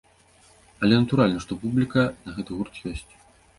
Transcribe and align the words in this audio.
Але 0.87 0.95
натуральна, 1.03 1.39
што 1.45 1.59
публіка 1.67 2.01
на 2.25 2.37
гэты 2.41 2.51
гурт 2.63 2.83
ёсць. 2.93 3.09